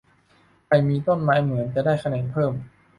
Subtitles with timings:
[0.65, 2.53] ใครมีต้นไม้เหมือนจะได้คะแนนเพิ่ม